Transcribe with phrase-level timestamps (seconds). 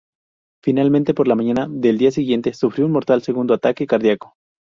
[0.63, 4.33] Finalmente, por la mañana del día siguiente sufrió un mortal segundo ataque cardíaco.